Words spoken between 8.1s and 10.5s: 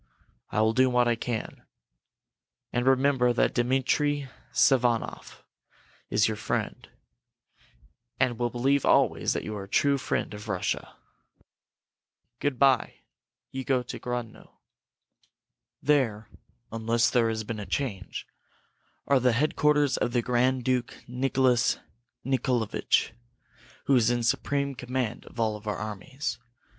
and will believe always that you are a true friend of